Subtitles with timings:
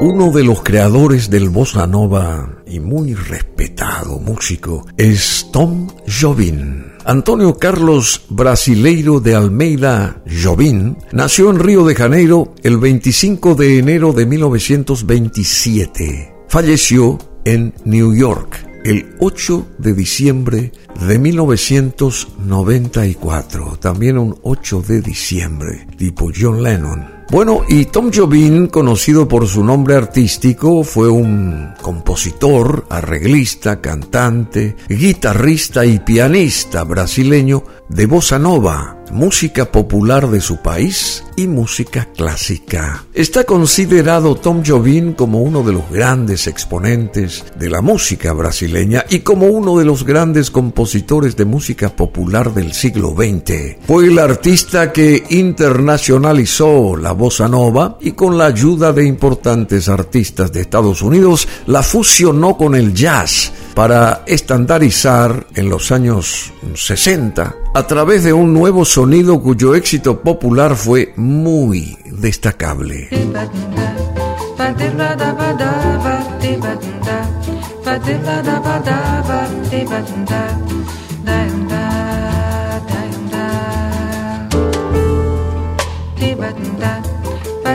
[0.00, 6.84] Uno de los creadores del bossa nova y muy respetado músico es Tom Jobim.
[7.04, 14.14] Antonio Carlos Brasileiro de Almeida Jobim nació en Río de Janeiro el 25 de enero
[14.14, 16.34] de 1927.
[16.48, 20.72] Falleció en New York el 8 de diciembre
[21.06, 23.76] de 1994.
[23.78, 27.19] También un 8 de diciembre, tipo John Lennon.
[27.30, 35.86] Bueno, y Tom Jobim, conocido por su nombre artístico, fue un compositor, arreglista, cantante, guitarrista
[35.86, 43.04] y pianista brasileño de bossa nova, música popular de su país y música clásica.
[43.14, 49.20] Está considerado Tom Jobim como uno de los grandes exponentes de la música brasileña y
[49.20, 53.78] como uno de los grandes compositores de música popular del siglo XX.
[53.86, 60.50] Fue el artista que internacionalizó la bossa nova y con la ayuda de importantes artistas
[60.50, 67.86] de Estados Unidos la fusionó con el jazz para estandarizar en los años 60 a
[67.86, 73.10] través de un nuevo sonido cuyo éxito popular fue muy destacable.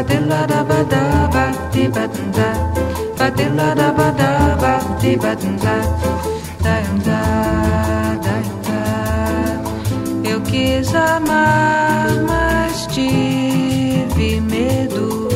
[0.07, 2.49] badilla da bada ba di badin da
[3.17, 5.77] badilla da bada ba di badin da
[6.63, 7.15] da
[10.31, 15.29] eu quis amar mas tive medo.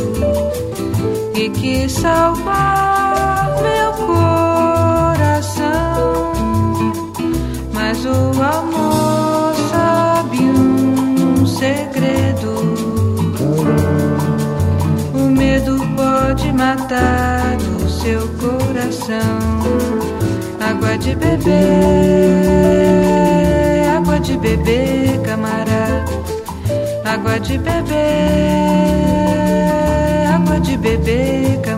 [1.35, 5.63] E quis salvar meu coração.
[7.73, 9.38] Mas o amor
[16.89, 19.61] está no seu coração.
[20.59, 21.52] Água de bebê,
[23.95, 26.19] água de bebê, camarada,
[27.05, 27.95] Água de bebê,
[30.33, 31.68] água de bebê, camarada.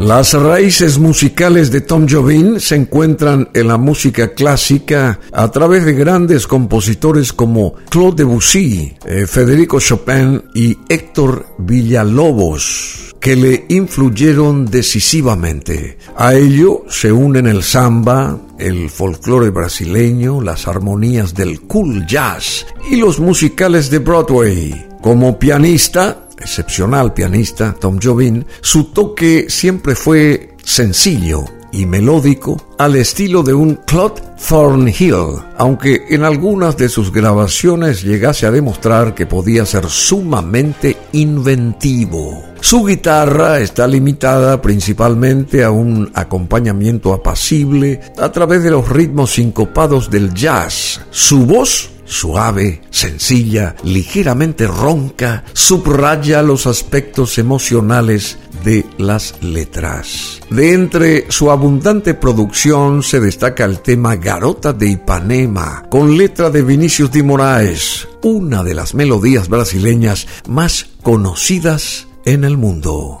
[0.00, 5.92] Las raíces musicales de Tom Jobim se encuentran en la música clásica a través de
[5.92, 15.98] grandes compositores como Claude Debussy, eh, Federico Chopin y Héctor Villalobos que le influyeron decisivamente.
[16.16, 22.96] A ello se unen el samba, el folclore brasileño, las armonías del cool jazz y
[22.96, 24.86] los musicales de Broadway.
[25.02, 33.42] Como pianista, excepcional pianista, Tom Jobim, su toque siempre fue sencillo y melódico al estilo
[33.42, 39.66] de un Claude Thornhill, aunque en algunas de sus grabaciones llegase a demostrar que podía
[39.66, 42.42] ser sumamente inventivo.
[42.60, 50.10] Su guitarra está limitada principalmente a un acompañamiento apacible a través de los ritmos sincopados
[50.10, 51.00] del jazz.
[51.10, 60.40] Su voz suave, sencilla, ligeramente ronca, subraya los aspectos emocionales de las letras.
[60.50, 66.62] De entre su abundante producción se destaca el tema Garota de Ipanema, con letra de
[66.62, 73.20] Vinicius de Moraes, una de las melodías brasileñas más conocidas en el mundo.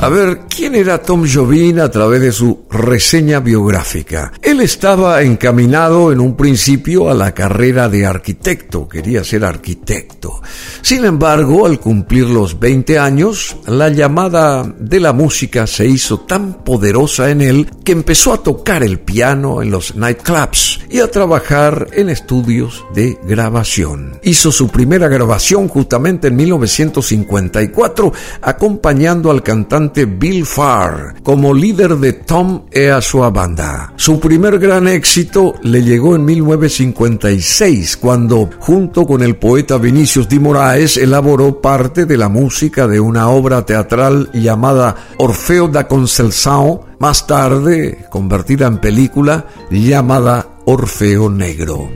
[0.00, 4.32] A ver, ¿quién era Tom Jobin a través de su reseña biográfica?
[4.42, 10.42] Él estaba encaminado en un principio a la carrera de arquitecto, quería ser arquitecto.
[10.82, 16.64] Sin embargo, al cumplir los 20 años, la llamada de la música se hizo tan
[16.64, 21.86] poderosa en él que empezó a tocar el piano en los nightclubs y a trabajar
[21.92, 24.18] en estudios de grabación.
[24.24, 28.12] Hizo su primera grabación justamente en 1954,
[28.42, 33.92] acompañando al cantante Bill Farr como líder de Tom e a su banda.
[33.96, 40.40] Su primer gran éxito le llegó en 1956, cuando, junto con el poeta Vinicius de
[40.40, 47.26] Moraes, elaboró parte de la música de una obra teatral llamada Orfeo da Conceição, más
[47.26, 51.90] tarde convertida en película llamada Orfeo Negro.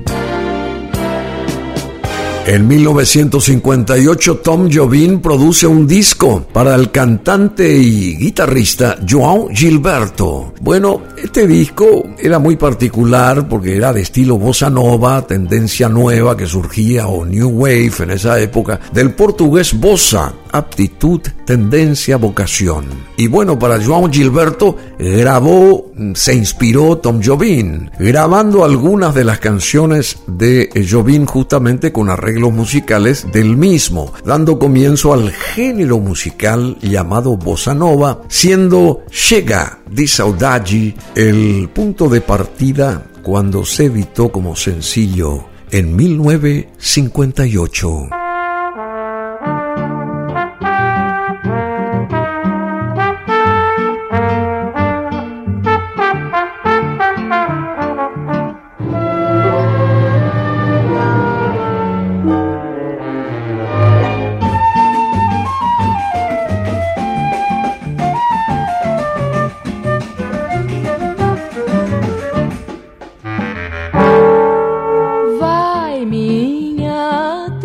[2.44, 10.52] En 1958 Tom Jobim produce un disco para el cantante y guitarrista João Gilberto.
[10.60, 16.48] Bueno, este disco era muy particular porque era de estilo bossa nova, tendencia nueva que
[16.48, 22.84] surgía o new wave en esa época, del portugués bossa, aptitud, tendencia, vocación.
[23.16, 30.18] Y bueno, para João Gilberto grabó, se inspiró Tom Jobim, grabando algunas de las canciones
[30.26, 37.74] de Jobim justamente con arreglos musicales del mismo, dando comienzo al género musical llamado bossa
[37.74, 45.96] nova, siendo Chega di Saudade el punto de partida cuando se editó como sencillo en
[45.96, 48.21] 1958.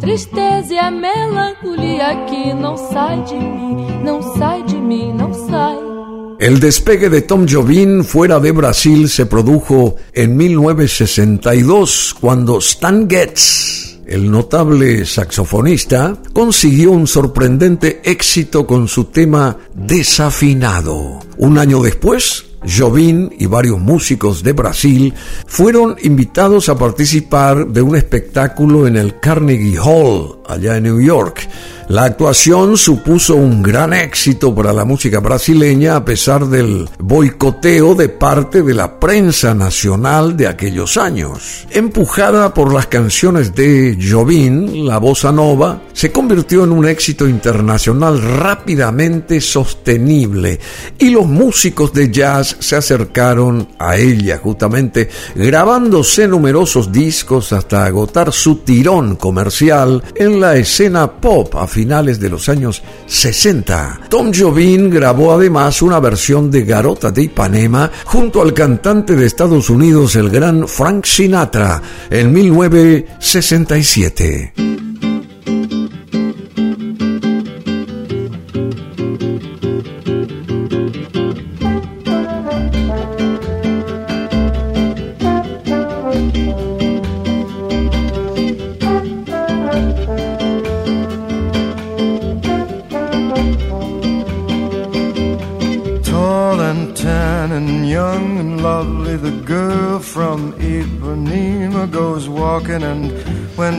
[0.00, 5.76] tristeza e a melancolia que não sai de mim, não sai de mim, não sai.
[6.38, 13.86] El despegue de Tom Jobim fuera de Brasil se produjo en 1962 cuando Stan Getz
[14.06, 21.18] el notable saxofonista consiguió un sorprendente éxito con su tema Desafinado.
[21.38, 25.14] Un año después, Jobim y varios músicos de Brasil
[25.46, 31.48] fueron invitados a participar de un espectáculo en el Carnegie Hall, allá en New York,
[31.88, 38.08] la actuación supuso un gran éxito para la música brasileña a pesar del boicoteo de
[38.08, 41.66] parte de la prensa nacional de aquellos años.
[41.70, 48.20] Empujada por las canciones de Jobim, la bossa nova se convirtió en un éxito internacional
[48.20, 50.58] rápidamente sostenible
[50.98, 58.32] y los músicos de jazz se acercaron a ella justamente grabándose numerosos discos hasta agotar
[58.32, 64.00] su tirón comercial en la escena pop finales de los años 60.
[64.08, 69.68] Tom Jobim grabó además una versión de Garota de Ipanema junto al cantante de Estados
[69.68, 74.54] Unidos, el gran Frank Sinatra, en 1967.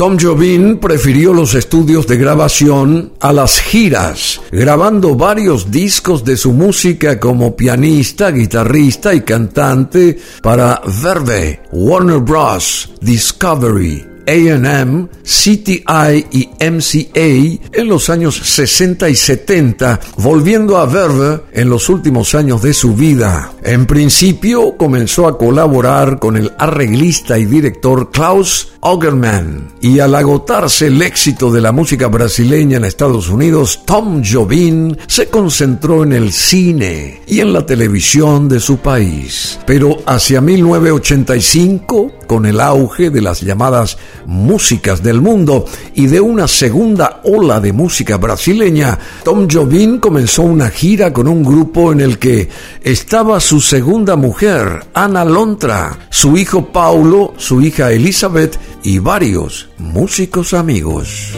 [0.00, 6.54] Tom Jobin prefirió los estudios de grabación a las giras, grabando varios discos de su
[6.54, 17.60] música como pianista, guitarrista y cantante para Verve, Warner Bros., Discovery, AM, CTI y MCA
[17.72, 22.94] en los años 60 y 70, volviendo a Verve en los últimos años de su
[22.94, 23.52] vida.
[23.62, 30.86] En principio comenzó a colaborar con el arreglista y director Klaus Augerman y al agotarse
[30.86, 36.32] el éxito de la música brasileña en Estados Unidos, Tom Jobim se concentró en el
[36.32, 39.58] cine y en la televisión de su país.
[39.66, 45.64] Pero hacia 1985, con el auge de las llamadas músicas del mundo
[45.94, 51.42] y de una segunda ola de música brasileña, Tom Jobim comenzó una gira con un
[51.42, 52.48] grupo en el que
[52.82, 60.54] estaba su segunda mujer, Ana Lontra, su hijo Paulo, su hija Elizabeth y varios músicos
[60.54, 61.34] amigos.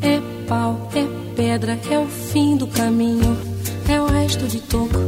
[0.00, 0.90] É pau,
[1.36, 3.36] pedra, o fim do caminho,
[3.88, 4.98] é o resto de toco,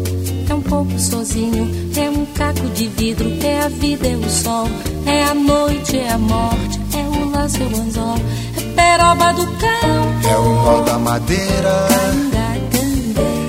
[0.70, 4.68] pouco sozinho, é um caco de vidro, é a vida, é o sol,
[5.04, 8.16] é a noite, é a morte, é o laço, é o anzol,
[8.56, 11.88] é peroba do cão, é o nó da madeira,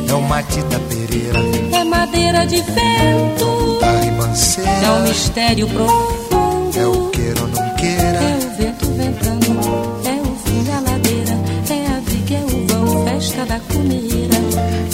[0.10, 1.40] é o matita pereira.
[1.74, 6.21] É madeira de vento, da ribanceira, é um mistério profundo,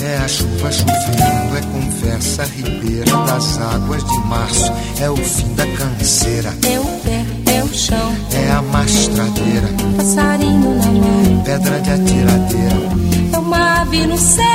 [0.01, 5.65] é a chuva chovendo, é conversa ribeira das águas de março, é o fim da
[5.67, 11.89] canseira, é o pé, é o chão, é a mastradeira, passarinho na mão, pedra de
[11.89, 12.77] atiradeira.
[13.33, 14.45] É uma ave no céu,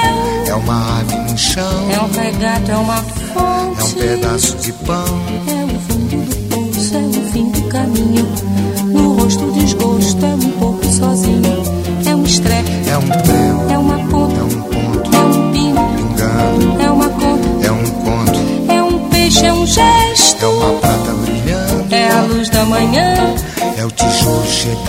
[0.46, 4.72] é uma ave no chão, é um regato, é uma fonte, é um pedaço de
[4.72, 5.04] pão,
[5.48, 8.28] é o fundo do poço, é o fim do caminho.
[8.86, 11.62] No rosto desgosto, é um pouco sozinho,
[12.06, 12.11] é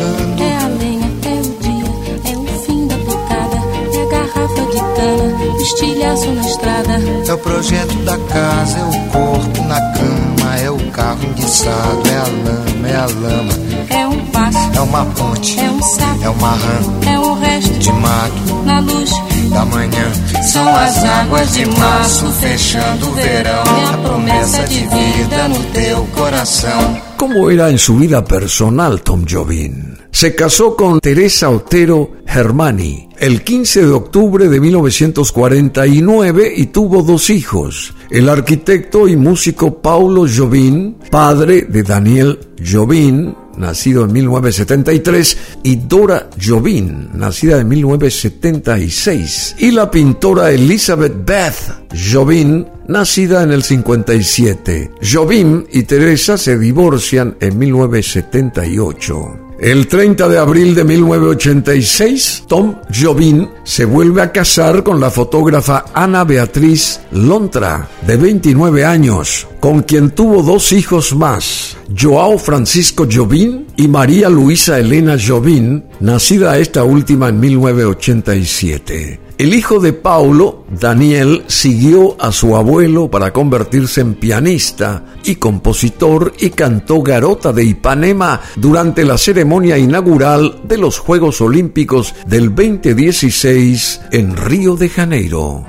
[0.02, 3.58] é a lenha, é o dia, é o fim da picada,
[3.94, 9.10] é a garrafa de cana, estilhaço na estrada, é o projeto da casa, é o
[9.10, 13.54] corpo na cama, é o carro enguiçado, é a lama, é a lama,
[13.90, 16.80] é um passo, é uma ponte, é um sapo, é uma rã,
[17.14, 19.12] é um resto de mato, na luz
[19.54, 20.12] da manhã.
[20.52, 27.02] São as águas de março fechando o verão, a promessa de vida no teu coração.
[27.18, 29.96] ¿Cómo era en su vida personal Tom Jobim?
[30.12, 37.30] Se casó con Teresa Otero Germani el 15 de octubre de 1949 y tuvo dos
[37.30, 45.76] hijos, el arquitecto y músico Paulo Jobim, padre de Daniel Jobim, nacido en 1973, y
[45.76, 54.92] Dora Jobim, nacida en 1976, y la pintora Elizabeth Beth Jobim, nacida en el 57.
[55.02, 59.53] Jobim y Teresa se divorcian en 1978.
[59.64, 65.86] El 30 de abril de 1986, Tom Jobim se vuelve a casar con la fotógrafa
[65.94, 73.64] Ana Beatriz Lontra, de 29 años, con quien tuvo dos hijos más, Joao Francisco Jobim
[73.78, 79.23] y María Luisa Elena Jobim, nacida esta última en 1987.
[79.38, 86.34] El hijo de Paulo, Daniel, siguió a su abuelo para convertirse en pianista y compositor
[86.40, 94.02] y cantó Garota de Ipanema durante la ceremonia inaugural de los Juegos Olímpicos del 2016
[94.12, 95.66] en Río de Janeiro.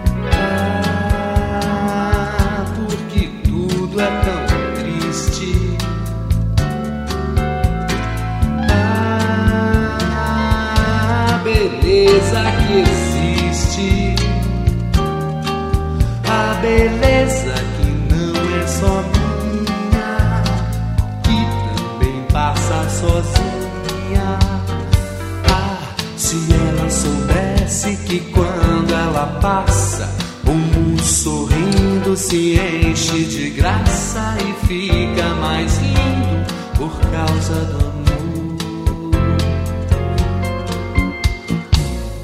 [29.26, 30.08] Passa,
[30.46, 37.94] o mundo sorrindo se enche de graça e fica mais lindo por causa do amor.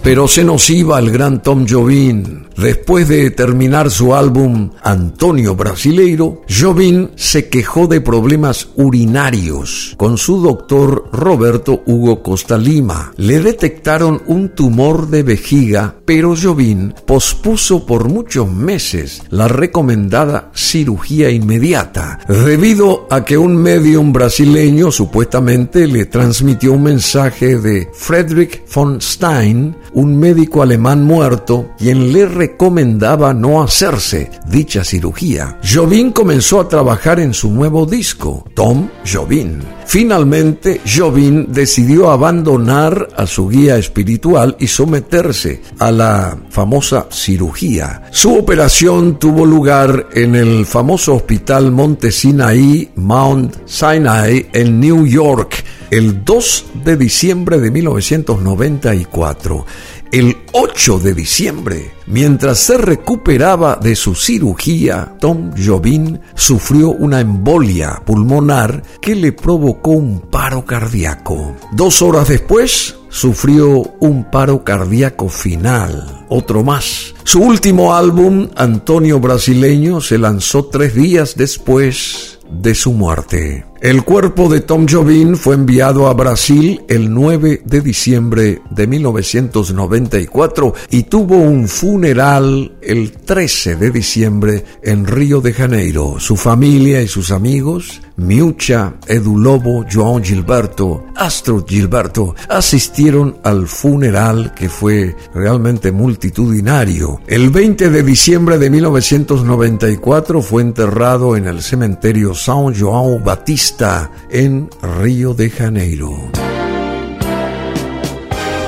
[0.02, 2.50] Pero se nos iba el gran Tom Jobim.
[2.61, 10.43] Después de terminar su álbum Antonio Brasileiro, Jobim se quejó de problemas urinarios con su
[10.43, 13.14] doctor Roberto Hugo Costa Lima.
[13.17, 21.31] Le detectaron un tumor de vejiga, pero Jobim pospuso por muchos meses la recomendada cirugía
[21.31, 29.00] inmediata, debido a que un medium brasileño supuestamente le transmitió un mensaje de Friedrich von
[29.00, 35.59] Stein, un médico alemán muerto, quien le recomendaba no hacerse dicha cirugía.
[35.62, 39.61] Jobim comenzó a trabajar en su nuevo disco, Tom Jobim.
[39.87, 48.02] Finalmente, Jobim decidió abandonar a su guía espiritual y someterse a la famosa cirugía.
[48.11, 55.64] Su operación tuvo lugar en el famoso hospital Monte Sinai, Mount Sinai, en New York,
[55.90, 59.66] el 2 de diciembre de 1994
[60.12, 68.02] el 8 de diciembre, mientras se recuperaba de su cirugía, Tom Jobim sufrió una embolia
[68.05, 71.55] pulmonar que le provocó un paro cardíaco.
[71.73, 77.14] Dos horas después, sufrió un paro cardíaco final, otro más.
[77.23, 83.70] Su último álbum, Antonio Brasileño, se lanzó tres días después de su muerte.
[83.81, 90.75] El cuerpo de Tom Jobim fue enviado a Brasil el 9 de diciembre de 1994
[90.91, 96.17] y tuvo un funeral el 13 de diciembre en Río de Janeiro.
[96.19, 104.53] Su familia y sus amigos, Miucha, Edu Lobo, João Gilberto, Astro Gilberto, asistieron al funeral
[104.55, 107.23] que fue realmente multitudinario.
[107.27, 113.70] El 20 de diciembre de 1994 fue enterrado en el cementerio São João Batista
[114.31, 114.69] en
[115.00, 116.31] Río de Janeiro.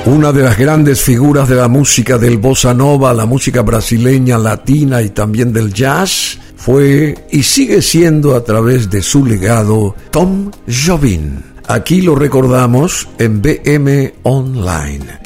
[0.06, 5.02] Una de las grandes figuras de la música del bossa nova, la música brasileña, latina
[5.02, 11.40] y también del jazz, fue y sigue siendo a través de su legado Tom Jobim.
[11.68, 15.20] Aquí lo recordamos en BM Online,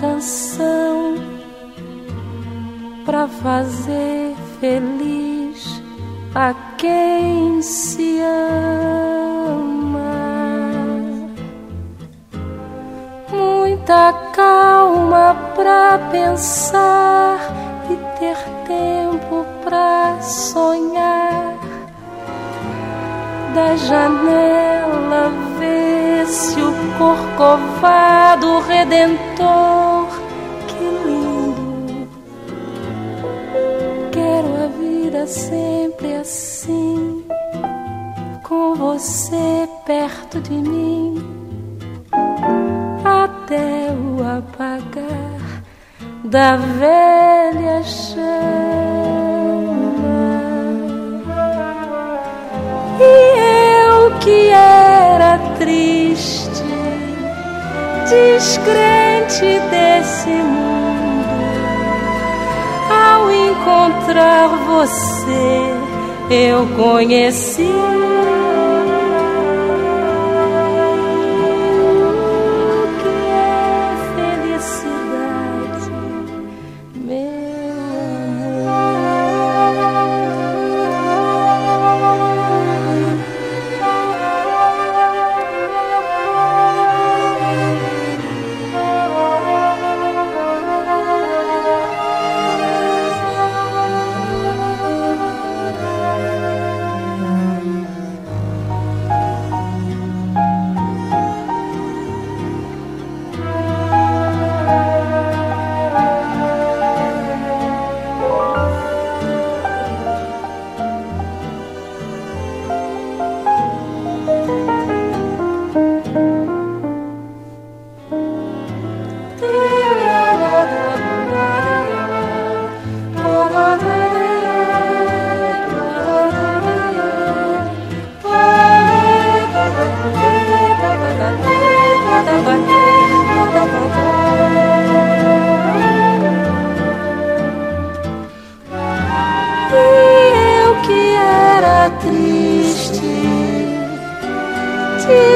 [0.00, 1.14] canção
[3.04, 5.82] para fazer feliz
[6.34, 9.60] a quem se ama.
[13.30, 17.38] Muita calma para pensar
[17.90, 21.58] e ter tempo para sonhar.
[23.54, 30.08] Da janela ver se o corcovado o Redentor.
[30.66, 32.08] Que lindo!
[34.10, 37.24] Quero a vida sempre assim,
[38.42, 41.14] com você perto de mim,
[43.04, 45.62] até o apagar
[46.24, 48.20] da velha chama.
[52.98, 56.39] E eu que era triste
[58.10, 61.30] descrente desse mundo.
[62.90, 67.70] Ao encontrar você, eu conheci.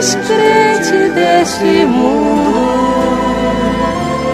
[0.05, 2.59] Descrente deste mundo,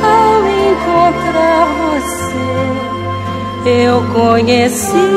[0.02, 2.42] ao encontrar você,
[3.84, 5.10] eu conheci